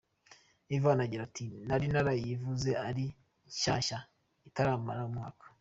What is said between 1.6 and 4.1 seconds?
“Nari narayiguze ari nshyashya